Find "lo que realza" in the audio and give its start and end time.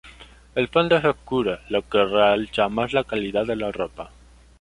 1.69-2.67